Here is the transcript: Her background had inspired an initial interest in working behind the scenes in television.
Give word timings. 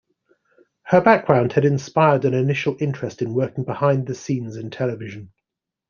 Her 0.85 0.99
background 0.99 1.53
had 1.53 1.63
inspired 1.63 2.25
an 2.25 2.33
initial 2.33 2.75
interest 2.79 3.21
in 3.21 3.35
working 3.35 3.63
behind 3.65 4.07
the 4.07 4.15
scenes 4.15 4.57
in 4.57 4.71
television. 4.71 5.31